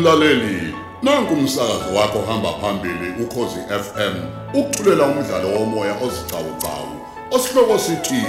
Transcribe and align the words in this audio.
Mlaleli, 0.00 0.74
nanku 1.02 1.34
umsakazo 1.34 1.94
wakho 1.94 2.22
hamba 2.22 2.52
phambili 2.52 3.22
ukhozi 3.22 3.60
FM. 3.68 4.14
Ukuthulela 4.54 5.04
umdlalo 5.04 5.48
womoya 5.48 5.94
ozicawucawu. 5.94 7.00
Osihloko 7.30 7.78
sithi 7.78 8.24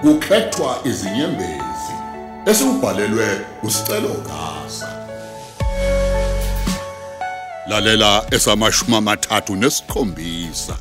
kukhethwa 0.00 0.78
izinyembezi. 0.84 1.94
Esibhalelwe 2.46 3.40
usicelo 3.62 4.08
gasa. 4.08 5.06
Lalela 7.66 8.24
esamashuma 8.30 8.96
amathathu 8.96 9.56
nesikhombisa. 9.56 10.76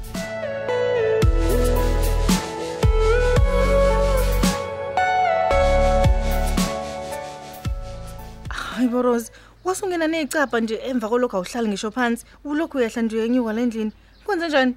hayi 8.82 8.88
borozi 8.88 9.32
wasungena 9.64 10.08
necapha 10.08 10.60
nje 10.60 10.76
emva 10.90 11.10
kolokhu 11.10 11.36
awuhlali 11.38 11.68
ngisho 11.70 11.92
phansi. 11.92 12.26
Ulokhu 12.44 12.78
uyehla 12.78 13.02
nje 13.02 13.18
uyenyuka 13.18 13.54
le 13.54 13.66
ndlini. 13.66 13.92
Kwenze 14.26 14.48
njani? 14.48 14.76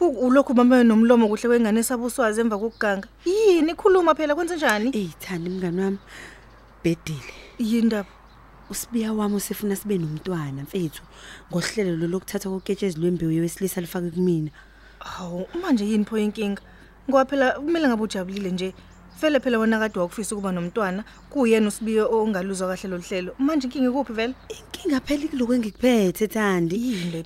U- 0.00 0.26
ulokhu 0.26 0.52
ubambe 0.52 0.84
nomlomo 0.84 1.28
kuhle 1.28 1.48
wengane 1.48 1.80
esabuswazi 1.80 2.40
emva 2.40 2.58
kokuganga. 2.58 3.08
Yini? 3.24 3.74
Khuluma 3.74 4.14
phela 4.14 4.34
kwenze 4.34 4.56
njani? 4.56 4.90
Eyithandi 4.94 5.50
mngani 5.50 5.80
wami. 5.80 5.98
Bedile. 6.84 7.34
Yini 7.58 7.86
ndaba? 7.86 8.08
Usibiya 8.70 9.12
wami 9.12 9.34
usefuna 9.36 9.76
sibe 9.76 9.98
nomntwana 9.98 10.62
mfethu 10.62 11.02
ngohlelo 11.52 11.96
lo 11.96 12.06
lokuthatha 12.06 12.48
koketshezi 12.50 12.98
lwembewu 13.00 13.32
yesilisa 13.32 13.80
lifake 13.80 14.10
kumina. 14.10 14.50
Hawu 14.98 15.46
manje 15.62 15.84
yini 15.84 16.04
pho 16.04 16.18
inkinga? 16.18 16.62
Ngoba 17.10 17.24
phela 17.24 17.52
kumele 17.52 17.88
ngabe 17.88 18.02
ujabulile 18.02 18.50
nje. 18.50 18.74
Vele 19.20 19.40
phela 19.40 19.58
wena 19.58 19.78
kade 19.78 19.98
wakufisa 19.98 20.34
ukuba 20.34 20.52
nomntwana 20.52 21.04
kuyena 21.30 21.68
usibiyo 21.68 22.10
ongaluzwa 22.10 22.68
kahle 22.68 22.88
lo 22.90 22.98
hlelo. 22.98 23.34
Manje 23.38 23.66
inkinga 23.66 23.88
ikuphi 23.88 24.12
vele? 24.12 24.34
Inkinga 24.48 25.00
phela 25.00 25.28
kuloko 25.28 25.54
engikuphethe 25.54 26.26
thandi. 26.28 26.76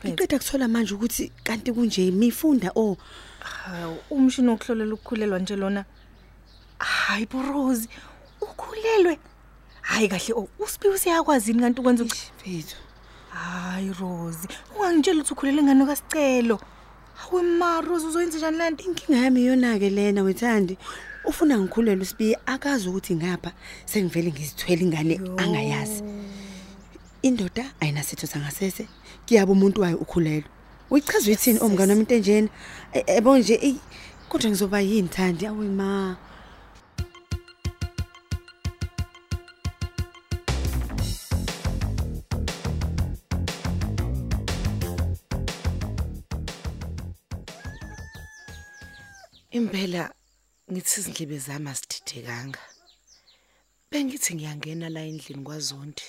Ngiqeda 0.07 0.39
kuthola 0.39 0.69
manje 0.69 0.95
ukuthi 0.95 1.33
kanti 1.45 1.73
kunje 1.73 2.11
mifunda 2.11 2.71
oh. 2.75 2.97
Hawu 3.41 3.99
umshini 4.11 4.49
wokuhlolela 4.49 4.95
ukukhulelwa 4.95 5.39
nje 5.39 5.57
lona. 5.57 5.85
Hayi 6.79 7.27
borozi 7.27 7.89
ukhulelwe. 8.41 9.19
Hayi 9.83 10.09
kahle 10.09 10.35
oh 10.35 10.49
usibiyo 10.59 10.95
usiyakwazini 10.95 11.61
kanti 11.61 11.81
ukwenza 11.81 12.05
ukuthi 12.05 12.33
mfethu 12.37 12.77
hayi 13.35 13.93
Rose 14.01 14.49
ungangitshela 14.77 15.21
ukuthi 15.21 15.33
ukhulele 15.33 15.63
ngane 15.63 15.87
kasicelo 15.87 16.61
hawe 17.15 17.43
ma 17.43 17.81
Rose 17.81 18.07
uzoyenza 18.07 18.39
njani 18.39 18.59
lento 18.59 18.85
inkinga 18.85 19.19
yami 19.19 19.41
iyona 19.43 19.79
ke 19.79 19.91
lena 19.91 20.23
wethandi. 20.23 20.79
Ufuna 21.25 21.59
ngikhulele 21.59 22.03
usibiya 22.03 22.39
akazi 22.47 22.89
ukuthi 22.89 23.15
ngapha 23.17 23.53
sengivele 23.85 24.33
ngizithwele 24.33 24.83
ingane 24.83 25.21
angayazi. 25.37 26.03
Indoda 27.23 27.65
ayinasitho 27.81 28.27
sangasese 28.27 28.89
kuyaba 29.27 29.53
umuntu 29.53 29.81
wayo 29.81 29.97
ukhulelwe. 29.97 30.45
Uyichaza 30.91 31.27
uyithini 31.27 31.59
omngane 31.61 31.93
wami 31.93 32.03
into 32.03 32.15
enjena? 32.15 32.49
E- 32.93 33.05
ebo 33.07 33.39
nje 33.39 33.55
eyi 33.63 33.81
kodwa 34.29 34.51
ngizoba 34.51 34.81
yini 34.81 35.09
thandi 35.09 35.47
awe 35.47 35.69
ma. 35.69 36.17
Impela 49.51 50.11
ngithi 50.71 51.01
izindlebe 51.01 51.39
zami 51.47 51.69
asididekanga. 51.73 52.63
Bengithi 53.91 54.31
ngiyangena 54.35 54.89
la 54.95 55.01
endlini 55.11 55.45
kwaZondi. 55.47 56.07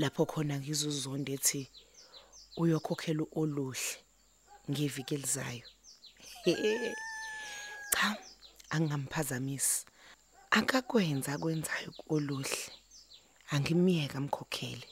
Lapho 0.00 0.22
khona 0.30 0.54
ngizuzonde 0.60 1.32
ethi 1.38 1.62
uyokhokhela 2.60 3.24
oluhle 3.40 3.90
ngeviki 4.70 5.14
elizayo. 5.16 5.66
Cha, 7.92 8.06
angamphazamisi. 8.74 9.86
Akakwenza 10.58 11.30
akwenzayo 11.32 11.90
oluhle. 12.14 12.62
Angimiyeka 13.54 14.18
amkhokhele. 14.18 14.88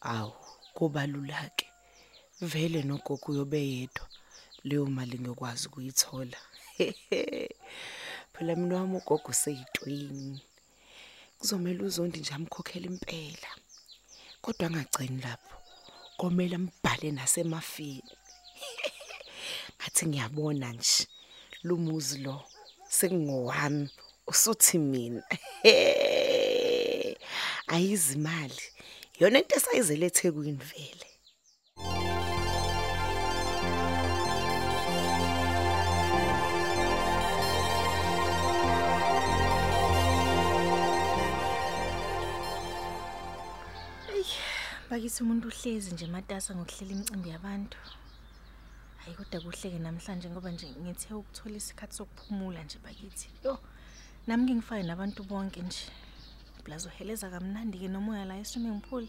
Awu, 0.00 0.34
kubalulake. 0.74 1.66
Vele 2.50 2.82
nogogo 2.82 3.26
uyobe 3.32 3.60
yedwa. 3.72 4.06
Leyo 4.64 4.86
mali 4.86 5.18
ngekwazi 5.18 5.66
ukuyithola. 5.68 6.38
Phela 8.32 8.56
mina 8.56 8.76
wami 8.76 8.96
ugogo 8.96 9.28
useyitwini. 9.28 10.40
Kuzomela 11.38 11.84
uzondi 11.84 12.18
nje 12.20 12.34
amkhokhela 12.34 12.86
impela. 12.86 13.48
Kodwa 14.42 14.66
angagcini 14.66 15.22
lapho. 15.22 15.56
Komela 16.16 16.58
mbhale 16.58 17.10
nasemafini. 17.12 18.12
Ngathi 19.76 20.06
ngiyabona 20.06 20.72
nje 20.72 21.06
lumuzi 21.62 22.18
lo 22.18 22.42
sekungowami 22.88 23.88
usuthi 24.26 24.78
mina. 24.78 25.22
Ayizimali. 27.66 28.62
Yona 29.20 29.38
into 29.38 29.56
esayizele 29.56 30.06
eThekwini 30.06 30.58
vele. 30.70 31.06
Bakithi 44.92 45.22
umuntu 45.22 45.48
uhlezi 45.48 45.88
nje 45.94 46.06
matasa 46.06 46.54
ngokuhlela 46.54 46.92
imicimbi 46.92 47.28
yabantu 47.34 47.78
hayi 49.00 49.16
kodwa 49.16 49.40
kuhleke 49.40 49.78
namhlanje 49.78 50.28
ngoba 50.28 50.50
nje 50.52 50.66
ngithe 50.82 51.14
ukuthola 51.14 51.56
isikhathi 51.56 51.94
sokuphumula 51.96 52.60
nje 52.64 52.76
bakithi 52.84 53.28
yo 53.44 53.54
nami 54.26 54.42
ngingifake 54.44 54.84
nabantu 54.86 55.20
bonke 55.30 55.60
nje 55.62 55.84
blazo 56.64 56.88
heleza 56.96 57.32
kamnandi 57.32 57.78
ke 57.78 57.88
nomoya 57.88 58.24
la 58.28 58.36
eswimming 58.42 58.80
pool 58.86 59.04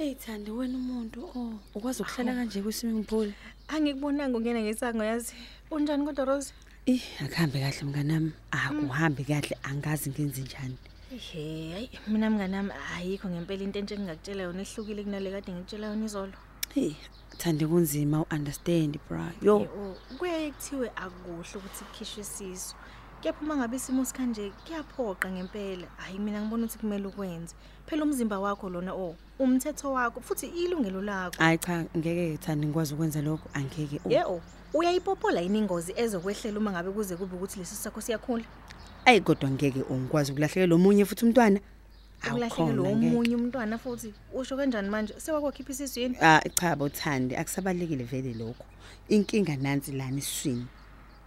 eyithandi 0.00 0.50
wena 0.50 0.76
umuntu 0.82 1.18
oh 1.36 1.52
ukwazi 1.76 2.00
ukuhlala 2.02 2.32
kanje 2.36 2.62
kwi-swimming 2.64 3.04
pool 3.10 3.28
angikubonanga 3.68 4.36
ungena 4.38 4.60
ngesango 4.64 5.04
yazi 5.04 5.34
unjani 5.70 6.04
kodwa 6.06 6.24
Rose 6.24 6.52
Eh 6.86 7.02
akuhambe 7.20 7.60
kahle 7.60 7.82
mnganami 7.84 8.32
akuhambi 8.50 9.24
kahle 9.24 9.54
angazi 9.68 10.10
ngenze 10.10 10.42
njani 10.42 10.78
Ehe, 11.12 11.72
hayi 11.72 11.90
mina 12.08 12.30
mnganami 12.30 12.70
ayikho 12.96 13.28
ngempela 13.28 13.62
into 13.62 13.78
entshe 13.78 13.94
engingakutshela 13.94 14.42
yona 14.42 14.62
ehlukile 14.62 15.04
kunale 15.04 15.30
kade 15.30 15.52
ngikutshela 15.52 15.86
yona 15.86 16.04
izolo. 16.04 16.32
hey 16.74 16.94
thande 17.38 17.66
kunzima 17.66 18.22
u-understand 18.22 18.98
bra 19.08 19.32
yo 19.42 19.60
Yebo, 19.60 19.94
kuyaye 20.18 20.50
kuthiwe 20.50 20.90
akuhle 20.96 21.54
ukuthi 21.54 21.84
kukhishwe 21.84 22.20
isisu. 22.22 22.74
Kepha 23.22 23.40
uma 23.42 23.56
ngabe 23.56 23.76
isimo 23.76 24.04
sikanje 24.04 24.50
kuyaphoqa 24.66 25.30
ngempela. 25.30 25.86
Hayi 25.96 26.18
mina 26.18 26.40
ngibona 26.40 26.64
ukuthi 26.66 26.78
kumele 26.78 27.06
ukwenze. 27.06 27.54
Phela 27.86 28.02
umzimba 28.02 28.40
wakho 28.40 28.68
lona 28.68 28.92
oh, 28.94 29.14
umthetho 29.38 29.92
wakho 29.92 30.20
futhi 30.20 30.46
ilungelo 30.46 31.02
lakho. 31.02 31.38
hayi 31.38 31.58
cha 31.58 31.84
ngeke 31.96 32.38
thandi 32.38 32.66
ngikwazi 32.66 32.94
ukwenza 32.94 33.22
lokho 33.22 33.48
angeke 33.54 34.00
oh. 34.04 34.10
Yebo, 34.10 34.42
uyayipopola 34.74 35.40
yini 35.40 35.58
ingozi 35.58 35.92
ezokwehlela 35.96 36.58
uma 36.58 36.70
ngabe 36.70 36.90
kuze 36.90 37.16
kube 37.16 37.36
ukuthi 37.36 37.58
lesi 37.58 37.74
sakho 37.76 38.00
siyakhula? 38.00 38.44
Ayi 39.06 39.20
kodwa 39.20 39.50
ngeke 39.50 39.82
ungikwazi 39.82 40.32
ukulahlekelwa 40.32 40.76
omunye 40.76 41.04
futhi 41.04 41.24
umntwana 41.24 41.60
Ukulahlekelwa 42.26 42.88
Awukhona, 42.88 42.96
ngeke. 42.96 43.06
omunye 43.06 43.34
umntwana 43.36 43.78
futhi. 43.78 44.14
Usho 44.34 44.56
kanjani 44.56 44.88
manje? 44.88 45.14
Sewakwakhipha 45.20 45.72
isisu 45.72 46.00
yini? 46.00 46.16
ah 46.20 46.40
cha 46.58 46.76
bothandi 46.76 47.36
akusabalekile 47.36 48.04
vele 48.04 48.34
lokho 48.34 48.64
inkinga 49.08 49.56
nansi 49.56 49.92
lana 49.92 50.18
iswini 50.18 50.66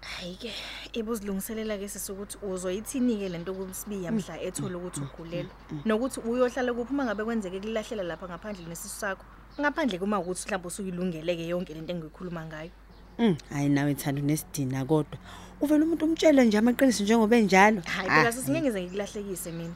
Hayi 0.02 0.36
ke, 0.36 0.52
ibuzilungiselela 0.94 1.78
ke 1.78 1.88
sisukuthi 1.88 2.38
uzoyithini 2.42 3.18
ke 3.20 3.30
lento 3.30 3.54
kusibiya 3.54 4.12
mhla 4.12 4.42
ethola 4.42 4.78
ukuthi 4.78 5.02
ukhulelwe. 5.02 5.52
Nokuthi 5.86 6.20
uyohlala 6.24 6.74
kuphi 6.74 6.94
uma 6.94 7.06
ngabe 7.06 7.24
kwenzeke 7.24 7.60
kulahlela 7.60 8.04
lapha 8.04 8.28
ngaphandle 8.28 8.66
nesisu 8.68 8.96
sakho. 9.00 9.26
Ngaphandle 9.60 10.00
kuma 10.00 10.20
ukuthi 10.20 10.46
mhlawumbe 10.48 10.68
usuyilungeleke 10.68 11.48
yonke 11.48 11.74
lento 11.74 11.92
engikhuluma 11.94 12.46
ngayo. 12.48 12.72
Mm, 13.20 13.36
hayi 13.50 13.70
nawe 13.70 13.96
thanda 13.96 14.22
unesidina 14.22 14.86
kodwa. 14.86 15.20
Uvela 15.62 15.84
umuntu 15.86 16.06
umtshela 16.06 16.44
nje 16.44 16.58
amaqiniso 16.58 17.04
njengoba 17.04 17.36
enjalo. 17.36 17.82
Hayi 17.82 18.10
phela 18.10 18.32
sisingeke 18.32 18.82
ngikulahlekise 18.82 19.52
mina. 19.52 19.76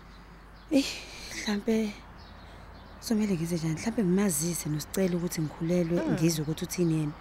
Eh, 0.71 0.85
mhlambe 1.35 1.91
somele 3.01 3.33
ngize 3.35 3.55
njani? 3.55 3.75
Mhlambe 3.75 4.03
ngimazise 4.03 4.69
nosicela 4.69 5.15
ukuthi 5.17 5.41
ngikhulelwe 5.41 6.01
ngizwe 6.11 6.41
ukuthi 6.43 6.63
uthini 6.65 6.93
yena. 6.99 7.11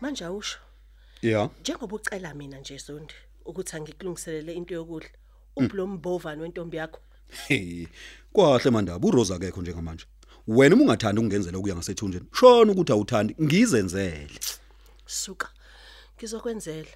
Manje 0.00 0.24
awusho. 0.24 0.58
Yeah. 1.22 1.50
njengoba 1.60 1.96
ucela 1.96 2.34
mina 2.34 2.58
nje 2.58 2.78
Zondi 2.78 3.14
ukuthi 3.48 3.76
angikulungiselele 3.76 4.52
into 4.54 4.74
yokudla 4.74 5.08
ublo 5.56 5.86
mbovani 5.86 6.42
wentombi 6.42 6.76
yakho. 6.76 7.00
Hey, 7.48 7.86
kwahle 8.32 8.70
mandaba 8.70 9.08
uRosa 9.08 9.34
akekho 9.36 9.62
njengamanje. 9.62 10.04
Wena 10.46 10.74
uma 10.74 10.84
ungathanda 10.84 11.20
ukungenzela 11.20 11.58
ukuya 11.58 11.74
ngasethunjeni, 11.76 12.26
shona 12.32 12.72
ukuthi 12.72 12.92
awuthandi 12.92 13.34
ngizenzele. 13.42 14.30
suka 15.06 15.48
ngizokwenzela. 16.18 16.88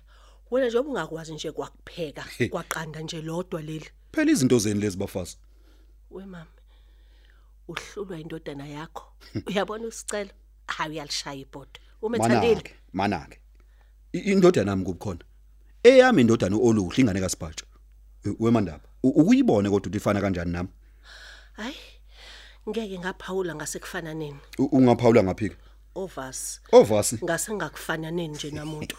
Wena 0.51 0.67
nje 0.69 0.79
ungakwazi 0.79 1.33
nje 1.35 1.53
kwakupheka 1.53 2.25
kwaqanda 2.51 3.01
nje 3.01 3.23
lodwa 3.23 3.63
leli. 3.63 3.89
Phela 4.13 4.31
izinto 4.31 4.59
zeni 4.59 4.81
lezi 4.81 4.97
bafazi? 4.97 5.37
We 6.11 6.25
mama 6.25 6.47
uhlulwa 7.69 8.19
indodana 8.21 8.67
yakho. 8.69 9.13
Uyabona 9.47 9.87
usicelo? 9.87 10.31
Hayi 10.67 10.91
uyalishaya 10.91 11.37
ibhodo. 11.41 11.81
Umethandile 12.03 12.55
manake 12.55 12.75
manake. 12.93 13.39
I- 14.13 14.19
indodana 14.33 14.65
nami 14.71 14.85
kubukhona. 14.85 15.21
Eyami 15.83 16.21
indodana 16.21 16.57
oluhle 16.57 17.01
ingane 17.01 17.21
kaSibhatsha 17.21 17.67
wemandaba 18.39 18.85
ukuyibone 19.03 19.69
kodwa 19.71 19.79
ukuthi 19.79 19.97
ifana 19.97 20.21
kanjani 20.21 20.53
nami? 20.53 20.69
Hayi 21.53 21.77
ngeke 22.69 22.99
ngaphawula 22.99 23.55
ngasekufananeni 23.55 24.41
U- 24.59 24.69
ungaphawula 24.73 25.23
ngaphika 25.23 25.57
ovasi. 25.95 26.61
Ovasi? 26.73 27.19
Ngase 27.25 27.53
ngakufananeni 27.55 28.29
nje 28.35 28.51
namuntu? 28.51 28.97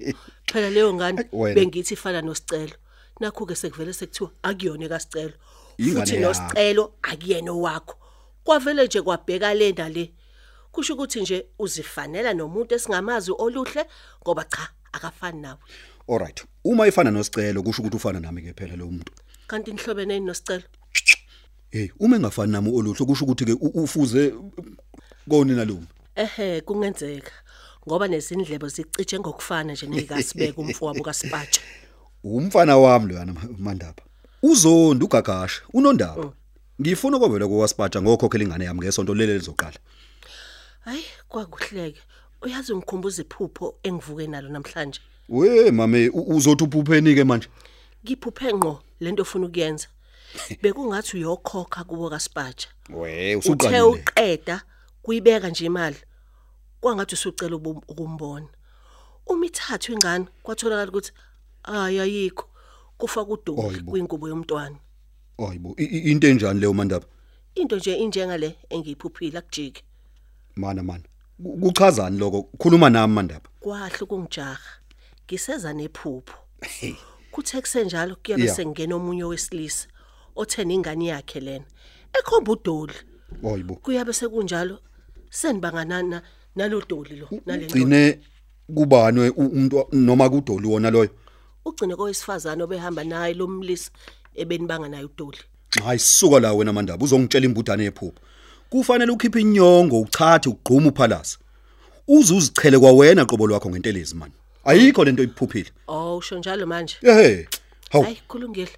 Phela 0.52 0.70
leyo 0.70 0.94
ngane 0.94 1.24
bengithi 1.54 1.94
ifana 1.94 2.22
nosicelo. 2.22 2.76
Nakho 3.20 3.46
ke 3.46 3.54
sekuvele 3.54 3.92
sekuthiwa 3.92 4.30
akuyona 4.42 4.88
kasicelo. 4.88 5.32
Futhi 5.78 6.16
nosicelo 6.18 6.92
akuyena 7.02 7.52
owakho. 7.52 7.96
Kwavele 8.44 8.86
nje 8.86 9.02
kwabheka 9.02 9.54
lenda 9.54 9.88
le. 9.88 10.12
Kusho 10.72 10.94
ukuthi 10.94 11.20
nje 11.20 11.46
uzifanela 11.58 12.34
nomuntu 12.34 12.74
esingamazi 12.74 13.32
oluhle 13.38 13.86
ngoba 14.22 14.44
cha 14.44 14.68
akafani 14.92 15.40
nawe. 15.40 15.58
Alright 16.08 16.44
uma 16.64 16.86
ifana 16.86 17.10
nosicelo 17.10 17.62
kusho 17.62 17.82
ukuthi 17.82 17.96
ufana 17.96 18.20
nami 18.20 18.42
ke 18.42 18.52
phela 18.52 18.76
lo 18.76 18.86
muntu. 18.86 19.12
Kanti 19.46 19.72
nihlobene 19.72 20.20
nosicelo? 20.20 20.62
Hey 21.70 21.90
uma 22.00 22.16
engafani 22.16 22.52
nami 22.52 22.70
oluhle 22.70 23.06
kusho 23.06 23.24
ukuthi 23.24 23.44
ke 23.44 23.52
ufuze 23.74 24.34
koni 25.28 25.52
nalumi 25.52 25.86
ehe 26.16 26.60
kungenzeka. 26.60 27.32
Ngoba 27.88 28.08
nezindlebo 28.08 28.68
zicije 28.68 29.18
ngokufana 29.18 29.72
nje 29.72 29.86
nezikasibeka 29.86 30.60
umfowabo 30.60 31.02
kaSipatsha 31.04 31.60
umfana 32.24 32.76
wami 32.76 33.12
loyana 33.12 33.32
Ma- 33.32 33.48
mandaba. 33.58 34.02
Uzondi 34.42 35.04
ugagasha 35.04 35.62
unondaba. 35.72 36.32
Ngifuna 36.80 37.16
ukuvela 37.16 37.48
kwaSpatsha 37.48 38.02
ngokhokhela 38.02 38.44
ingane 38.44 38.64
yami 38.64 38.80
ngesonto 38.80 39.14
lele 39.14 39.34
lizoqala 39.34 39.78
hayi 40.80 41.04
kwakuhleke. 41.28 42.00
Uyazi 42.42 42.72
ungikhumbuza 42.72 43.22
iphupho 43.22 43.74
engivuke 43.82 44.26
nalo 44.26 44.48
namhlanje? 44.48 45.00
We 45.28 45.70
mame 45.70 46.08
uzothi 46.08 46.64
uphupheni 46.64 47.14
ke 47.14 47.24
manje? 47.24 47.48
Ngiphuphe 48.04 48.52
ngqo 48.54 48.82
lento 49.00 49.22
ofuna 49.22 49.46
ukuyenza. 49.46 49.88
Bekungathi 50.62 51.16
uyokhokha 51.16 51.84
kubo 51.84 52.10
kaSipatsha 52.10 52.68
we 52.90 53.36
uthe 53.36 53.48
usuqalile. 53.48 53.82
uqeda 53.82 54.62
kuyibeka 55.02 55.48
nje 55.48 55.64
imali 55.66 55.96
kwangathi 56.80 57.14
usucela 57.14 57.56
ukumbona. 57.56 58.48
Uma 59.26 59.46
ithathu 59.46 59.92
ingane 59.92 60.26
kwatholakala 60.42 60.88
ukuthi 60.90 61.12
hayi 61.62 62.00
ayikho 62.00 62.48
kufa 62.98 63.20
Hayibo. 63.20 63.90
kwingubo 63.90 64.28
yomntwana. 64.28 64.76
Hayibo 65.38 65.74
into 65.76 66.28
enjani 66.28 66.60
leyo 66.60 66.72
mandaba? 66.72 67.06
Into 67.54 67.76
nje 67.76 67.96
injengale 67.96 68.58
engiyiphuphile 68.70 69.38
akujike 69.38 69.82
mana 70.56 70.82
mana. 70.82 71.04
Ku- 71.42 71.58
kuchazani 71.58 72.18
lokho? 72.18 72.48
Khuluma 72.58 72.90
nami 72.90 73.14
mandaba. 73.14 73.48
Kwahle 73.60 73.98
ukungijaha. 74.00 74.58
Ngiseza 75.26 75.72
nephupho. 75.72 76.34
Kuthe 77.30 77.60
kusenjalo 77.60 78.16
kuyabe 78.16 78.48
sengena 78.48 78.96
omunye 78.96 79.24
wesilisa 79.24 79.86
othena 80.36 80.72
ingane 80.72 81.06
yakhe 81.06 81.40
lena. 81.40 81.64
Ekhomba 82.18 82.52
udoli. 82.52 82.92
Hayibo 83.42 83.74
kuyabe 83.74 84.12
sekunjalo 84.12 84.78
senibanganana 85.30 86.22
nalodoli 86.56 87.16
lo 87.16 87.28
nalento 87.46 87.74
gcine 87.74 88.18
kubani 88.74 89.20
we- 89.20 89.30
u- 89.30 89.46
umuntu 89.46 89.88
noma 89.92 90.30
kudoli 90.30 90.66
wona 90.66 90.90
loyo? 90.90 91.10
Ugcine 91.64 91.96
kowesifazane 91.96 92.62
obehamba 92.62 93.04
naye 93.04 93.34
lo 93.34 93.46
mlisa 93.46 93.90
ebenibanga 94.34 94.88
naye 94.88 95.04
udoli. 95.04 95.38
Hayi 95.84 95.98
suka 95.98 96.40
la 96.40 96.52
wena 96.54 96.72
mandaba 96.72 97.04
uzongitshela 97.04 97.46
imbudane 97.46 97.84
yephupho. 97.84 98.20
Kufanele 98.70 99.12
ukhiphe 99.12 99.40
inyongo 99.40 100.00
uchathe 100.00 100.48
ugquma 100.48 100.88
uphalasa. 100.88 101.38
Uze 102.08 102.34
uzichele 102.34 102.78
kwawena 102.78 103.26
qobo 103.26 103.46
lwakho 103.46 103.70
ngentelezi 103.70 104.14
man. 104.14 104.30
Ayikho 104.66 105.04
lento 105.04 105.22
iphuphile 105.22 105.70
oh 105.88 106.16
usho 106.16 106.38
njalo 106.38 106.66
manje. 106.66 106.96
Ehe 107.02 107.48
hawu. 107.90 108.04
Hayi 108.04 108.18
kulungile. 108.28 108.72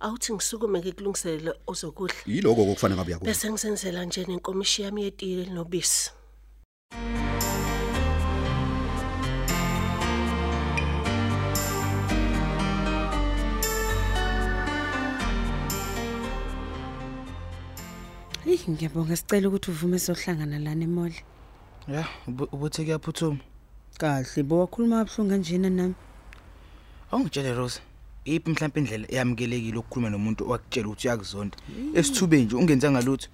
Awuthi 0.00 0.32
ngisukume 0.32 0.78
ngikulungiselele 0.78 1.52
ozokudla. 1.66 2.16
Yiloko 2.26 2.64
kokufana 2.64 2.94
ngabe 2.94 3.12
yakho 3.12 3.24
bese 3.24 3.50
ngisenzela 3.50 4.04
nje 4.04 4.24
nenkomishi 4.28 4.82
yami 4.82 5.02
yetiye 5.04 5.46
nobisi. 5.46 6.10
Hey 18.44 18.58
ngiyabonga. 18.70 19.16
Sicela 19.16 19.48
ukuthi 19.48 19.70
uvume 19.70 19.98
sohlangana 19.98 20.58
lana 20.58 20.84
emoli. 20.84 21.18
Ya, 21.88 22.04
ubu- 22.28 22.48
ubuthi 22.54 22.84
kuyaphuthuma. 22.84 23.38
Kahle 23.98 24.42
bo 24.42 24.58
wakhuluma 24.60 25.00
abhlungu 25.00 25.30
kanjena 25.30 25.70
nami. 25.70 25.94
Awungitshele 27.12 27.54
Rose. 27.54 27.80
Iphi 28.24 28.50
mhlawumbe 28.50 28.80
indlela 28.80 29.06
eyamukelekile 29.12 29.78
ukukhuluma 29.78 30.10
nomuntu 30.10 30.44
owakutshela 30.44 30.88
ukuthi 30.88 31.08
uyakuzonda. 31.08 31.56
Esithubeni 31.94 32.44
nje 32.44 32.56
ungenzanga 32.56 33.00
lutho. 33.00 33.28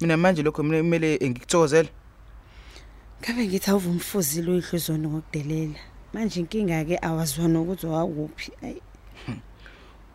Mina 0.00 0.16
manje 0.16 0.42
lokho 0.42 0.62
mina 0.62 0.78
kumele 0.82 1.18
ngikuthokozele. 1.22 1.88
Kabe 3.20 3.46
ngithi 3.46 3.70
awuvumfuzile 3.70 4.50
uyihlozona 4.50 5.08
ngokudelela. 5.08 5.78
Manje 6.12 6.40
inkinga 6.40 6.84
ke 6.84 6.98
awazwana 7.02 7.60
ukuthi 7.60 7.86
wakuphi. 7.86 8.52
Ay 8.62 8.80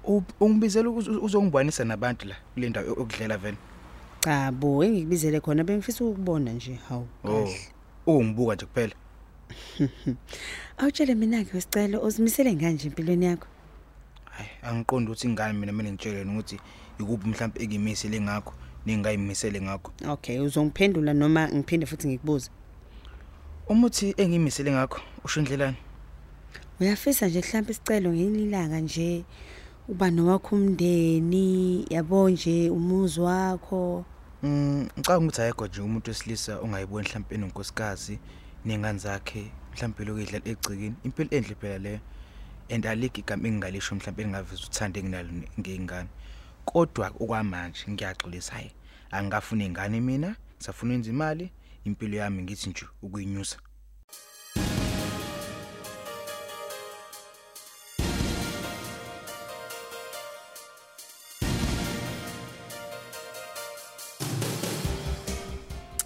U- 0.04 0.24
Ungibizela 0.40 0.90
ukuthi 0.90 1.10
uzongibonisa 1.10 1.86
nabantu 1.86 2.26
la 2.28 2.36
kule 2.54 2.70
ndawo 2.70 2.88
yokudlela 2.88 3.38
vele. 3.38 3.58
cha 4.24 4.52
bo 4.52 4.84
engikubizele 4.84 5.40
khona 5.40 5.64
bengifisa 5.64 6.04
ukubona 6.06 6.52
nje 6.54 6.80
hawu. 6.90 7.08
Oh. 7.24 7.50
Ungibuka 8.08 8.56
nje 8.56 8.66
kuphela. 8.66 8.94
Awutshele 10.78 11.16
mina 11.16 11.44
ke 11.44 11.54
wesicelo 11.54 12.02
uzimisele 12.02 12.56
kanje 12.56 12.88
empilweni 12.88 13.26
yakho. 13.26 13.48
Hayi, 14.26 14.50
angiqondi 14.64 15.12
ukuthi 15.12 15.28
ingane 15.28 15.54
mina 15.54 15.72
mina 15.72 15.92
ngitshele 15.92 16.24
ukuthi 16.24 16.60
ikuphi 17.00 17.28
mhlawumbe 17.28 17.64
engimisele 17.64 18.22
ngakho 18.22 18.54
ningayimisele 18.86 19.62
ngakho. 19.62 19.92
Okay 20.08 20.40
uzongiphendula 20.40 21.14
noma 21.14 21.48
ngiphinde 21.48 21.86
futhi 21.86 22.08
ngikubuze. 22.08 22.50
Umuthi 23.70 24.14
engimisele 24.18 24.72
ngakho 24.72 25.02
usho 25.26 25.40
indlelani? 25.40 25.78
Uyafisa 26.80 27.28
nje 27.28 27.40
mhlawumbe 27.40 27.72
isicelo 27.72 28.14
ngelilanga 28.14 28.80
nje 28.80 29.26
uba 29.88 30.12
nowakho 30.12 30.56
umndeni 30.56 31.86
yabo 31.90 32.30
nje 32.30 32.70
umuzi 32.70 33.20
wakho. 33.20 34.06
Mm, 34.44 34.88
ngicabanga 34.98 35.26
ukuthi 35.26 35.42
ayekho 35.42 35.68
nje 35.68 35.82
umuntu 35.82 36.10
wesilisa 36.10 36.60
ongayiboni 36.60 37.08
mhlawumbe 37.08 37.36
enonkosikazi 37.36 38.20
nengane 38.66 39.00
zakhe 39.00 39.52
mhlawumbe 39.74 40.06
lokudla 40.06 40.42
egcikini. 40.46 40.96
Impilo 41.04 41.30
enhle 41.32 41.56
phela 41.56 41.78
leyo. 41.78 42.00
And 42.70 42.86
alike 42.86 43.22
igama 43.22 43.48
engingalisho 43.48 43.96
mhlawumbe 43.96 44.24
engingaveza 44.24 44.64
uthande 44.68 45.00
enginalo 45.00 45.30
ngengane. 45.60 46.10
Kodwa 46.66 47.08
okwamanje 47.20 47.86
ngiyaxolisa 47.90 48.54
hayi. 48.54 48.72
Angikafuni 49.12 49.66
ingane 49.66 50.00
mina, 50.02 50.36
safuna 50.60 50.94
wenza 50.94 51.10
imali, 51.10 51.52
impilo 51.86 52.18
yami 52.18 52.44
ngithi 52.44 52.70
nje 52.70 52.86
ukuyinyusa. 53.02 53.58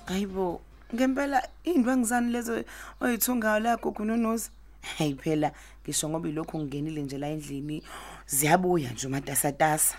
Hayibo, 0.05 0.61
ngempela 0.93 1.41
indwangizani 1.63 2.31
lezo 2.31 2.63
oyithungayo 3.01 3.59
la 3.59 3.77
gugununuza. 3.77 4.49
Hayi 4.97 5.15
phela 5.15 5.51
ngisho 5.83 6.09
ngoba 6.09 6.29
ilokho 6.29 6.59
ngingenile 6.59 7.01
nje 7.01 7.17
la 7.17 7.27
endlini 7.29 7.83
ziyabuya 8.27 8.91
nje 8.91 9.07
umatasatasa. 9.07 9.95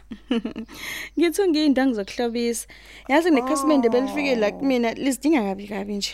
Ngithunga 1.19 1.59
izindanga 1.59 1.95
zokuhlobisa. 1.95 2.69
Yazi 3.09 3.31
nekhasimende 3.31 3.89
belifike 3.89 4.35
la 4.37 4.51
kumina 4.53 4.93
lisidinga 4.95 5.43
kabi 5.43 5.69
kabi 5.69 5.97
nje. 5.97 6.13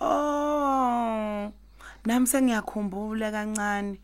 Oh. 0.00 1.52
Nami 2.04 2.26
sengiyakhumbula 2.26 3.30
kancane. 3.30 3.98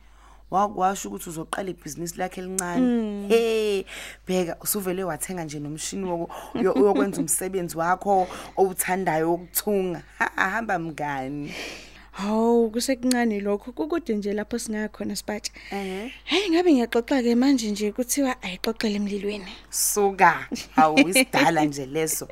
Wakwasho 0.53 1.09
ukuthi 1.09 1.29
uzoqala 1.31 1.71
ibhizinisi 1.71 2.19
lakhe 2.19 2.41
elincane. 2.41 3.29
Hey, 3.29 3.85
bheka 4.27 4.57
usuvele 4.61 5.05
wathenga 5.05 5.45
nje 5.45 5.59
nomshini 5.61 6.05
woko 6.05 6.31
uyo- 6.55 6.73
uyokwenza 6.73 7.21
umsebenzi 7.21 7.79
wakho 7.79 8.29
owuthandayo 8.57 9.35
ukuthunga. 9.35 10.03
Ha 10.19 10.31
hamba 10.37 10.79
mngani. 10.79 11.55
Hawu 12.13 12.71
kusekuncane 12.71 13.41
lokho 13.41 13.73
kukude 13.73 14.15
nje 14.15 14.33
lapho 14.33 14.59
singakhona 14.59 15.17
sipatsha. 15.17 15.53
Eh. 15.71 16.13
Hey 16.25 16.51
ngabe 16.51 16.73
ngiyaxoxa 16.73 17.23
ke 17.23 17.35
manje 17.35 17.71
nje 17.71 17.93
kuthiwa 17.93 18.37
ayixoxele 18.43 18.95
emlilweni. 18.97 19.49
Suka. 19.71 20.49
Hawu 20.77 20.99
isidala 21.09 21.65
nje 21.65 21.87
leso. 21.87 22.29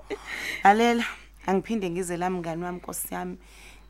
Lalela, 0.65 1.05
angiphinde 1.47 1.91
ngize 1.91 2.17
la 2.17 2.31
mngani 2.31 2.65
wami 2.65 2.79
Nkosi 2.79 3.15
yami. 3.15 3.37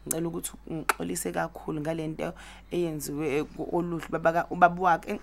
Ngicela 0.07 0.29
ukuthi 0.29 0.53
ngixolise 0.73 1.33
kakhulu 1.33 1.81
ngalento 1.81 2.33
eyenziwe 2.71 3.45
oluhlu 3.73 4.09
baba 4.11 4.47
ubaba 4.51 4.83
wakhe 4.83 5.11
Eh, 5.13 5.21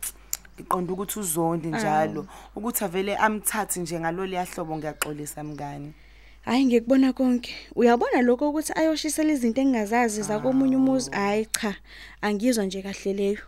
ngiqonda 0.57 0.93
ukuthi 0.93 1.19
uzondi 1.19 1.67
njalo 1.67 2.27
ukuthi 2.55 2.83
avele 2.83 3.13
amthathe 3.15 3.79
nje 3.79 3.99
ngalolu 3.99 4.33
yahlobo 4.33 4.77
ngiyaxolisa 4.77 5.43
mngani 5.43 5.93
Hayi 6.47 6.65
ngikubona 6.65 7.13
konke. 7.13 7.51
Uyabona 7.75 8.21
lokho 8.21 8.49
ukuthi 8.49 8.71
ayoshisela 8.79 9.33
izinto 9.33 9.59
engingazazi 9.61 10.21
zakomunye 10.21 10.75
umuzi. 10.79 11.11
Hayi 11.11 11.45
cha. 11.45 11.75
Angizwa 12.21 12.63
nje 12.65 12.81
kahle 12.81 13.13
leyo. 13.13 13.43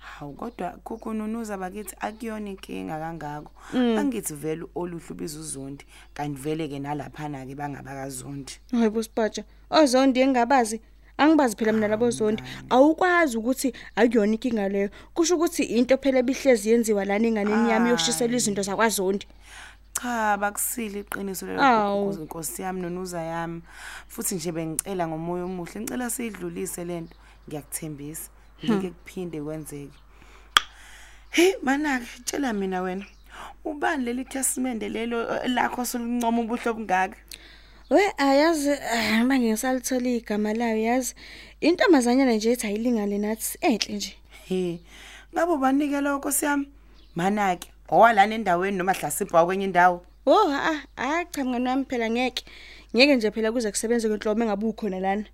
Hawu 0.00 0.32
kodwa 0.34 0.70
kukununuza 0.84 1.58
bakithi 1.58 1.94
akuyona 2.00 2.50
inkinga 2.50 2.98
kangako 2.98 3.52
Mm. 3.74 3.98
angithi 3.98 4.34
vele 4.34 4.64
oluhlu 4.74 5.14
bizuzondi 5.14 5.84
kanti 6.14 6.40
vele 6.40 6.68
ke 6.68 6.78
nalaphana 6.78 7.46
ke 7.46 7.54
bangabakazondi 7.54 8.52
Hayi 8.72 8.90
busipatsha. 8.90 9.44
Ozondi 9.70 10.20
engabazi. 10.20 10.80
Angibazi 11.18 11.56
phela 11.56 11.72
mina 11.72 11.88
labo 11.88 12.10
zondi. 12.10 12.42
Awukwazi 12.70 13.36
ukuthi 13.38 13.72
akuyona 13.96 14.32
inkinga 14.32 14.68
leyo. 14.68 14.88
Kusho 15.14 15.36
ukuthi 15.36 15.62
into 15.64 15.96
phela 15.98 16.18
ebihlezi 16.18 16.70
yenziwa 16.70 17.04
lana 17.04 17.26
enganeni 17.28 17.70
yami 17.70 17.90
yokushisela 17.90 18.36
izinto 18.36 18.62
zakwaZondi. 18.62 19.26
cha 20.00 20.36
bakusile 20.40 21.00
iqiniso 21.00 21.46
lelo 21.46 21.62
Awu. 21.62 22.12
Nkosi- 22.12 22.22
nkosi 22.24 22.62
yami 22.62 22.80
nonuza 22.80 23.20
yami 23.22 23.62
futhi 24.08 24.34
nje 24.34 24.52
bengicela 24.52 25.08
ngomoya 25.08 25.44
omuhle 25.44 25.80
ngicela 25.80 26.10
siyidlulise 26.10 26.84
lento 26.84 27.14
ngiyakuthembisa 27.48 28.30
ngeke 28.64 28.90
kuphinde 28.90 29.40
kwenzeke 29.40 29.96
hey 31.30 31.52
manake 31.62 32.06
tshela 32.24 32.52
mina 32.52 32.82
wena 32.82 33.06
ubani 33.64 34.04
leli 34.04 34.24
khasimende 34.24 34.88
lelo 34.88 35.18
eh, 35.34 35.50
lakho 35.50 35.84
soluncoma 35.84 36.40
ubuhlo 36.42 36.74
bungaka 36.74 37.16
We 37.90 38.00
ayazi 38.18 38.70
ah, 38.70 39.24
manje 39.24 39.48
ngisalithola 39.50 40.08
igama 40.10 40.54
layo 40.54 40.76
yazi. 40.78 41.14
Intombazanyana 41.60 42.32
nje 42.32 42.50
ethi 42.52 42.66
ayilingane 42.66 43.18
nathi 43.18 43.58
enhle 43.60 43.94
nje. 43.94 44.16
he 44.48 44.78
ngabe 45.34 45.56
banikela 45.56 46.14
nkosi 46.16 46.44
yami 46.44 46.66
manake 47.14 47.72
owalana 47.88 48.34
endaweni 48.34 48.76
noma 48.76 48.92
hlasimba 48.92 49.44
kwenye 49.46 49.64
indawo 49.64 50.06
Oh 50.26 50.48
ha 50.50 50.82
ah 50.96 51.24
cha 51.24 51.44
mngani 51.44 51.68
wami 51.68 51.84
phela 51.84 52.10
ngeke. 52.10 52.44
Ngeke 52.94 53.16
nje 53.16 53.30
phela 53.30 53.52
kuze 53.52 53.70
kusebenze 53.70 54.08
kwenhlobo 54.08 54.42
engabukhona 54.42 55.00
lana. 55.00 55.24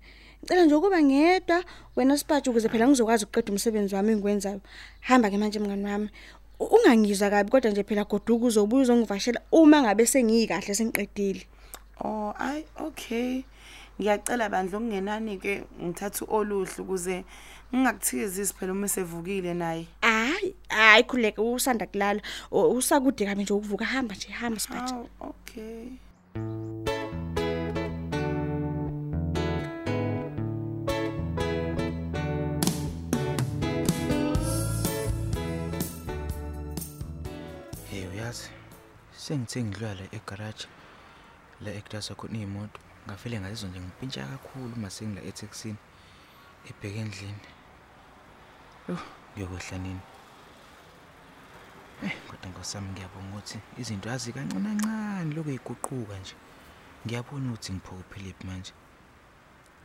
Ngicela 0.43 0.65
nje 0.65 0.75
ukuba 0.75 1.01
ngedwa 1.01 1.63
wena 1.95 2.17
sipatshe 2.17 2.49
ukuze 2.49 2.69
phela 2.69 2.87
ngizokwazi 2.87 3.25
ukuqeda 3.25 3.51
umsebenzi 3.51 3.95
wami 3.95 4.11
engikwenzayo. 4.11 4.61
Hamba 5.01 5.29
ke 5.29 5.37
manje 5.37 5.59
mngani 5.59 5.85
wami. 5.85 6.09
Ungangizwa 6.59 7.29
kabi 7.29 7.51
kodwa 7.51 7.71
nje 7.71 7.83
phela 7.83 8.03
goduka 8.03 8.45
uzobuya 8.45 8.81
uzongivashela 8.81 9.41
uma 9.51 9.81
ngabe 9.81 10.05
sengiyikahle 10.05 10.73
sengiqedile. 10.75 11.47
Oh, 12.01 12.33
ay 12.39 12.63
okay. 12.79 13.43
Ngiyacela 13.99 14.49
bandla 14.49 14.77
okungenani 14.77 15.37
ke 15.37 15.63
ngithatha 15.81 16.25
oluhlu 16.29 16.83
ukuze 16.83 17.25
ngingakuthikizisi 17.73 18.53
phela 18.53 18.71
uma 18.71 18.87
sevukile 18.87 19.53
naye. 19.53 19.87
Hayi, 20.01 20.55
hayi 20.69 21.03
khuleka 21.03 21.41
usanda 21.41 21.85
kulala. 21.85 22.21
Usakude 22.51 23.25
kabi 23.25 23.41
nje 23.43 23.53
ukuvuka 23.53 23.85
hamba 23.85 24.15
nje 24.15 24.29
hamba 24.29 24.59
sipatshe. 24.59 24.95
Aw, 24.95 25.05
okay. 25.19 25.97
Hey 38.27 38.33
uyazi 38.33 38.49
sengithe 39.17 39.63
ngidlula 39.63 40.05
egarage 40.11 40.67
la 41.61 41.71
ekudasa 41.71 42.15
khona 42.15 42.37
imoto 42.37 42.79
ngafele 43.05 43.39
ngazizwa 43.39 43.69
nje 43.69 43.79
ngipintsha 43.79 44.27
kakhulu 44.31 44.73
uma 44.75 44.89
sengila 44.89 45.21
etaxini 45.21 45.77
ebheke 46.69 46.99
endlini. 46.99 47.47
Yo 48.87 48.97
ngiyokwehla 49.31 49.77
nini? 49.77 50.03
Eh 52.03 52.15
kodwa 52.27 52.49
ngosami 52.51 52.87
ngiyabonga 52.91 53.29
ukuthi 53.31 53.57
izinto 53.79 54.11
azi 54.11 54.33
kancane 54.35 54.69
kancane 54.69 55.33
lokho 55.35 55.49
eyiguquka 55.49 56.15
nje. 56.19 56.35
Ngiyabona 57.05 57.47
ukuthi 57.49 57.71
ngiphokophele 57.73 58.35
manje. 58.47 58.73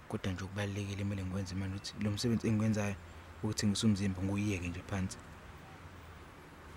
Kodwa 0.08 0.32
nje 0.32 0.44
ukubalekile 0.44 1.02
kumele 1.04 1.22
ngikwenze 1.22 1.54
manje 1.54 1.76
ukuthi 1.76 2.04
lo 2.04 2.10
msebenzi 2.10 2.48
engikwenzayo 2.48 2.96
ukuthi 3.38 3.66
ngisumzimba 3.66 4.20
nguyiyeke 4.22 4.68
nje 4.68 4.82
phansi. 4.90 5.18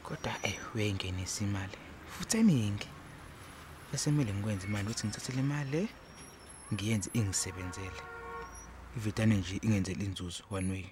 Kodwa 0.05 0.33
eh 0.43 0.59
uyayingenisa 0.75 1.43
imali 1.43 1.77
futhi 2.07 2.37
eningi. 2.37 2.87
Bese 3.91 4.09
kumele 4.09 4.33
ngikwenze 4.33 4.67
manje 4.67 4.91
ukuthi 4.91 5.07
ngithathe 5.07 5.33
le 5.33 5.41
mali 5.41 5.71
le 5.71 5.87
ngiyenze 6.73 7.09
ingisebenzele. 7.13 8.01
Ivitane 8.97 9.37
nje 9.37 9.59
ingenzele 9.61 10.05
inzuzo 10.05 10.43
one 10.51 10.71
way. 10.71 10.85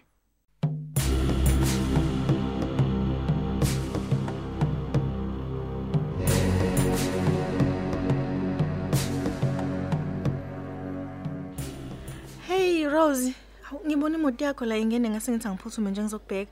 Hey 12.47 12.87
Rose, 12.87 13.33
hawu, 13.61 13.85
ngibona 13.85 14.17
imoto 14.17 14.45
yakho 14.45 14.65
la 14.65 14.77
ingene 14.77 15.09
ngase 15.09 15.31
ngithi 15.31 15.47
angiphuthume 15.47 15.91
nje 15.91 16.01
ngizokubheka. 16.01 16.51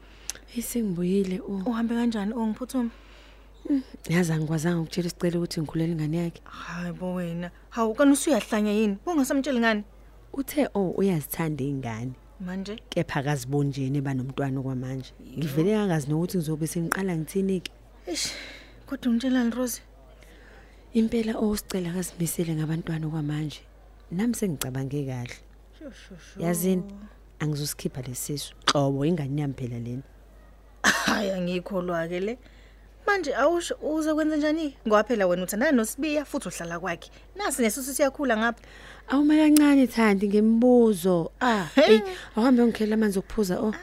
Isengibuyile 0.56 1.40
u. 1.40 1.64
Uhambe 1.66 1.96
kanjani 1.96 2.34
ongiphuthuma? 2.34 2.90
Yazi 4.10 4.32
angikwazanga 4.34 4.82
ukutshela 4.82 5.08
isicelo 5.08 5.40
ukuthi 5.40 5.62
ngikhulela 5.62 5.92
ingane 5.94 6.18
yakhe. 6.18 6.42
Hayi 6.44 6.94
bo 6.94 7.14
wena. 7.14 7.52
Hawu 7.70 7.96
kana 7.96 8.12
usuyahlanya 8.12 8.72
yini? 8.72 8.98
Ungasamtsheli 9.06 9.60
ngani? 9.60 9.84
Uthe 10.34 10.68
oh 10.74 10.92
uyazithanda 10.98 11.64
ingane. 11.64 12.14
Manje 12.40 12.76
Kepha 12.90 13.20
akaziboni 13.20 13.70
nje 13.70 13.90
neba 13.90 14.14
nomntwana 14.14 14.60
okwamanje. 14.60 15.14
Ngivele 15.38 15.72
kangazi 15.74 16.08
nokuthi 16.10 16.38
ngizobe 16.38 16.68
sengiqala 16.68 17.18
ngithini 17.18 17.60
ke. 17.60 17.72
Eish, 18.08 18.34
kodwa 18.86 19.12
ungitshelani 19.12 19.52
Rose? 19.52 19.82
Impela 20.94 21.38
owusicela 21.38 21.90
akazimisele 21.92 22.56
ngabantwana 22.56 23.08
okwamanje. 23.08 23.62
Nami 24.12 24.36
sengicabange 24.36 25.06
kahle. 25.06 25.36
Yazini 26.40 26.84
angizosikhipha 27.40 28.02
lesisu. 28.02 28.56
Xobo 28.66 29.06
ingane 29.06 29.42
yami 29.42 29.54
phela 29.54 29.80
lena. 29.80 30.04
Hayi 30.84 31.32
angikholwa 31.32 32.08
ke 32.08 32.20
le. 32.20 32.38
Manje 33.08 33.36
awusho 33.36 33.76
uze 33.82 34.14
kwenza 34.14 34.38
njani? 34.38 34.78
Ngoba 34.88 35.04
phela 35.04 35.28
wena 35.28 35.44
uthandana 35.44 35.72
noSibiya 35.72 36.26
futhi 36.26 36.48
uhlala 36.48 36.80
kwakhe. 36.80 37.12
Nasi 37.36 37.62
nesusu 37.62 37.94
siyakhula 37.94 38.38
ngapha. 38.38 38.62
Awuma 39.08 39.36
kancane 39.36 39.88
thandi 39.88 40.28
ngemibuzo. 40.28 41.32
Ah, 41.42 41.68
hey, 41.76 42.00
awuhambe 42.36 42.66
ngikhela 42.66 42.94
amanzi 42.94 43.20
okuphuza 43.20 43.60
oh. 43.60 43.74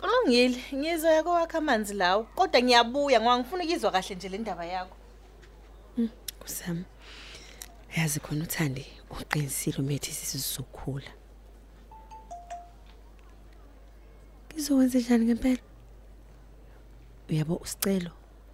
Kulungile, 0.00 0.64
ngizwe 0.74 1.10
yako 1.12 1.30
wakhe 1.30 1.56
amanzi 1.56 1.94
lawo. 1.94 2.24
Kodwa 2.34 2.62
ngiyabuya 2.62 3.20
ngoba 3.20 3.38
ngifuna 3.38 3.64
ukizwa 3.64 3.90
kahle 3.90 4.14
nje 4.14 4.28
le 4.28 4.38
ndaba 4.38 4.66
yakho. 4.66 4.96
Kusami. 6.40 6.84
Yazi 7.96 8.20
khona 8.20 8.44
uthandi 8.44 8.86
uqinisile 9.10 9.78
umethi 9.78 10.12
sisizokhula. 10.12 11.10
Ngizokwenza 14.52 14.98
njani 14.98 15.24
ngempela? 15.24 15.60
Uyabo 17.30 17.56
usicelo 17.56 18.10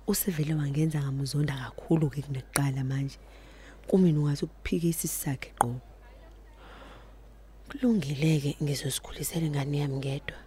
usevele 0.07 0.55
wangenza 0.55 0.99
ngamuzonda 1.03 1.55
kakhulu 1.55 2.11
ke 2.11 2.23
kunekuqala 2.23 2.85
manje. 2.85 3.19
Kumina 3.87 4.19
ungathi 4.21 4.45
ukuphikisa 4.45 5.05
isakhe 5.05 5.51
qo. 5.61 5.81
Kulungileke 7.69 8.57
ngizosikhulisela 8.63 9.47
ingane 9.47 9.79
yami 9.79 9.97
ngedwa. 9.97 10.39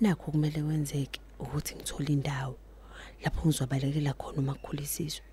Nakho 0.00 0.30
kumele 0.32 0.62
kwenzeke 0.62 1.20
ukuthi 1.38 1.74
ngithole 1.74 2.12
indawo 2.12 2.56
lapho 3.22 3.48
ngizobalekela 3.48 4.12
khona 4.14 4.38
uma 4.38 4.54
kukhulisizwe. 4.54 5.24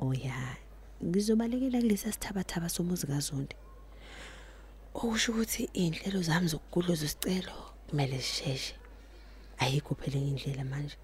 Oh 0.00 0.12
ya, 0.14 0.56
ngizobalekela 1.04 1.80
kulesa 1.80 2.12
sithabathaba 2.12 2.68
somuzi 2.68 3.06
kaZondi. 3.06 3.56
Okusho 4.94 5.32
ukuthi 5.32 5.62
inhlelo 5.72 6.22
zami 6.22 6.48
zokugudluza 6.48 7.04
isicelo 7.04 7.54
kumele 7.88 8.18
zisheshe. 8.18 8.74
Ayikho 9.58 9.94
phela 9.94 10.16
enye 10.18 10.30
indlela 10.30 10.64
manje. 10.64 10.96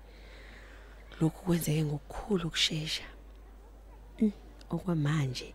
Lokhu 1.20 1.44
kwenzeke 1.44 1.84
ngokukhulu 1.84 2.48
ukusheshsha. 2.48 3.04
Mm, 4.20 4.32
Okwamanje 4.70 5.54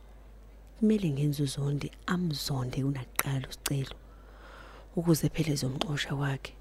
kumele 0.80 1.10
ngenze 1.10 1.44
uZondi 1.44 1.92
amzonde 2.06 2.82
kunaqala 2.86 3.48
usicelo. 3.48 3.96
Ukuze 4.96 5.30
phela 5.30 5.50
ezomxosha 5.54 6.16
kwakhe. 6.16 6.54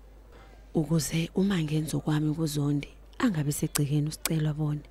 Ukuze 0.75 1.31
uma 1.35 1.57
ngenza 1.63 1.99
kwami 1.99 2.35
kuZondi 2.35 2.89
angabe 3.19 3.53
segcikeni 3.53 4.09
usicelo 4.09 4.51
abone. 4.51 4.85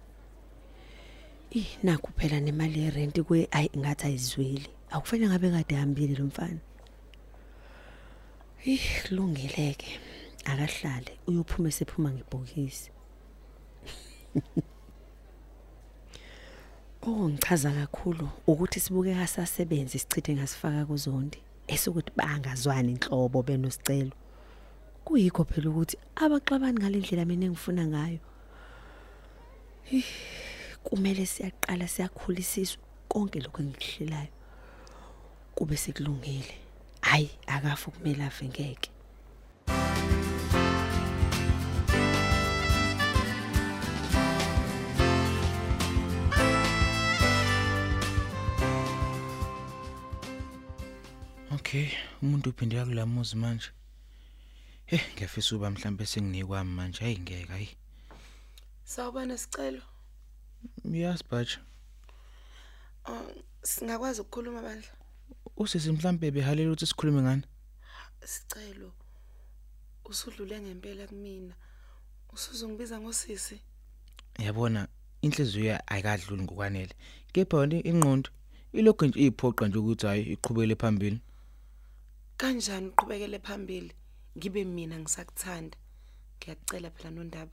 Ih 1.52 1.78
nakho 1.84 2.10
phela 2.18 2.40
nemali 2.40 2.80
yerent 2.84 3.22
kwe 3.22 3.48
ayi 3.52 3.70
ngathi 3.78 4.06
ayizweli. 4.08 4.70
Akufanele 4.92 5.30
ngabe 5.30 5.52
kade 5.52 5.76
hambile 5.76 6.16
lo 6.16 6.26
mfana. 6.26 6.60
Ih 8.66 8.86
kulungileke. 9.04 10.00
Akahlale 10.46 11.18
uyophuma 11.28 11.72
sephuma 11.72 12.10
ngebhokisi. 12.12 12.92
Okungichaza 17.02 17.72
kakhulu 17.72 18.30
ukuthi 18.48 18.80
sibukeka 18.80 19.28
sasebenza 19.28 19.96
isichithe 19.96 20.34
ngasifaka 20.34 20.86
kuzondi 20.86 21.38
esokuthi 21.68 22.12
bangazwani 22.18 22.92
inhlobo 22.92 23.44
benosicelo. 23.44 24.12
Kuyikho 25.06 25.44
phela 25.46 25.70
ukuthi 25.70 25.98
abaxabani 26.16 26.80
ngalendlela 26.80 27.26
mina 27.26 27.46
engifuna 27.46 27.84
ngayo. 27.88 28.20
Kumele 30.84 31.26
siyaqala 31.26 31.88
siyakhulisiswa 31.88 32.82
konke 33.10 33.40
lokho 33.40 33.62
engikuhlelayo. 33.62 34.34
Kube 35.56 35.78
sekulungile. 35.78 36.56
Hayi 37.02 37.30
akafu 37.48 37.92
kumele 37.92 38.24
afe 38.24 38.46
ngeke. 38.46 38.90
Okay, 51.76 51.92
umuntu 52.22 52.50
uphinde 52.50 52.76
yakulamuzi 52.76 53.36
manje. 53.36 53.70
Eh, 54.88 55.02
ngiyafisa 55.14 55.56
uba 55.56 55.70
mhlambe 55.70 56.06
senginikwami 56.06 56.72
manje. 56.72 57.00
Hayi 57.00 57.20
ngeke 57.20 57.52
hayi. 57.52 57.70
Sawubona 58.84 59.38
sicelo. 59.38 59.82
Yes, 60.86 61.24
Batch. 61.30 61.58
Oh, 63.06 63.32
singakwazi 63.62 64.22
ukukhuluma 64.22 64.62
bandla. 64.62 64.88
Usisi 65.58 65.92
mhlambe 65.92 66.32
behalela 66.32 66.72
ukuthi 66.72 66.86
sikhulume 66.86 67.22
ngani? 67.22 67.44
Sicelo. 68.26 68.94
Usudlule 70.06 70.60
ngempela 70.62 71.08
kumina. 71.08 71.56
Usuzongibiza 72.34 73.00
ngosisi. 73.00 73.60
Yabona 74.40 74.88
inhliziyo 75.22 75.80
ayikadluli 75.88 76.44
ngokwanele. 76.44 76.96
Kepha 77.34 77.58
wena 77.58 77.76
ingqondo 77.84 78.30
ilokho 78.74 79.06
nje 79.06 79.20
iphoqa 79.20 79.68
nje 79.68 79.78
ukuthi 79.78 80.08
hayi 80.08 80.24
iqhubekele 80.24 80.76
phambili. 80.76 81.22
Kanjani 82.38 82.88
uqhubekele 82.88 83.40
phambili? 83.40 83.92
Ngibe 84.38 84.64
mina 84.64 85.00
ngisakuthanda. 85.00 85.78
Ngiyacela 86.38 86.90
phela 86.90 87.12
nondaba. 87.12 87.52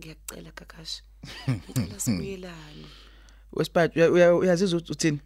Ngiyacela 0.00 0.50
kakasha. 0.52 1.02
Ngicela 1.48 2.00
sibuyelane. 2.00 2.86
Wesiphathi 3.52 3.98
uya- 3.98 4.10
uya- 4.10 4.34
uyazizwa 4.34 4.78
ukuthi 4.78 4.92
uthini? 4.92 5.20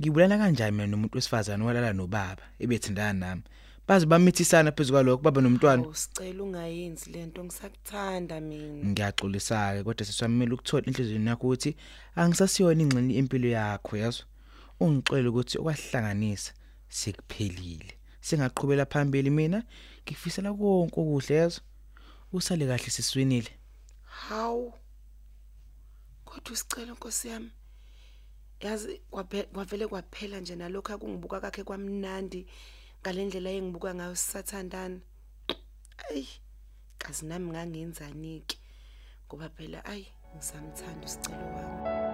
Ngibulana 0.00 0.38
kanjani 0.38 0.72
mina 0.76 0.86
nomuntu 0.86 1.16
wesifazane 1.18 1.64
walala 1.64 1.92
nobaba 1.92 2.42
ebethindana 2.58 3.12
nami. 3.12 3.42
Bazi 3.88 4.06
bamithisana 4.06 4.72
phezulu 4.72 4.94
kwalokho 4.94 5.22
baba 5.22 5.40
nomntwana. 5.40 5.82
Usicela 5.88 6.42
ungayenzi 6.42 7.10
lento 7.10 7.44
ngisakuthanda 7.44 8.40
mina. 8.40 8.84
Ngiyaxolisa 8.84 9.74
ke 9.76 9.82
kodwa 9.84 10.06
seswamela 10.06 10.54
ukuthola 10.54 10.86
inhliziyo 10.86 11.20
yakho 11.24 11.46
ukuthi 11.46 11.76
angisasiyona 12.16 12.82
ingxenye 12.82 13.14
impilo 13.14 13.48
yakho 13.48 13.96
yazo. 13.96 14.24
Ungixolele 14.80 15.28
ukuthi 15.28 15.58
okwahlanganisa 15.58 16.52
sekuphelile. 16.90 17.96
Singaqhubela 18.20 18.84
phambili 18.86 19.30
mina 19.30 19.62
ngikufisela 20.04 20.52
konke 20.52 21.00
okuhle 21.00 21.34
yazo. 21.36 21.60
Usale 22.32 22.66
kahle 22.66 22.90
siswinile. 22.90 23.50
Hawu. 24.02 24.74
Kodwa 26.24 26.52
usicela 26.52 26.92
Nkosi 26.92 27.28
yami. 27.28 27.50
Yazi 28.60 29.00
kwaphe- 29.10 29.46
kwavele 29.52 29.86
kwaphela 29.86 30.40
nje 30.40 30.56
nalokho 30.56 30.92
akungibuka 30.92 31.40
kakhe 31.40 31.64
kwamnandi 31.64 32.46
ngalendlela 33.00 33.50
engibuka 33.50 33.94
ngayo 33.94 34.14
sisathandana. 34.16 35.00
Ay, 36.10 36.26
kazi 36.98 37.26
nami 37.26 37.50
ngangenzani 37.50 38.42
ke 38.46 38.56
ngoba 39.26 39.48
phela 39.48 39.84
ay 39.84 40.04
ngisamthanda 40.36 41.06
usicelo 41.06 41.46
wami. 41.54 42.09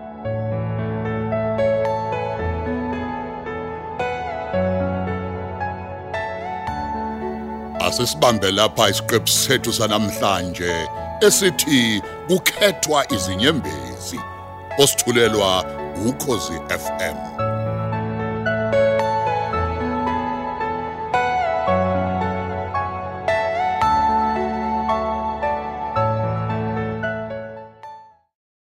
Asisibambe 7.87 8.51
lapha 8.51 8.88
isiqephu 8.90 9.29
sethu 9.29 9.72
sanamhlanje 9.72 10.88
esithi 11.27 12.03
kukhethwa 12.29 13.12
izinyembezi 13.12 14.20
osithulelwa 14.79 15.64
ukhozi 16.09 16.57
FM 16.68 17.45